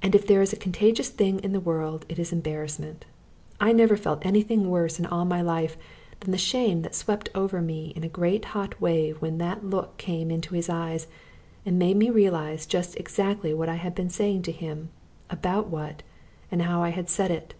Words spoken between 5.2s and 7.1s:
my life than the shame that